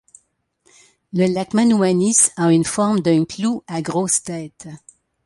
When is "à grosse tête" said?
3.67-4.67